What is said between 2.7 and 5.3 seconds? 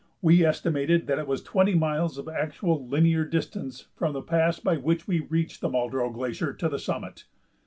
linear distance from the pass by which we